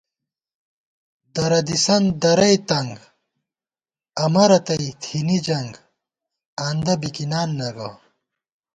[1.33, 2.91] درہ دِسن درَئی تنگ،
[4.23, 5.71] امہ رتئی تھنی جنگ
[6.65, 7.89] آندہ بِکِنان نہ گہ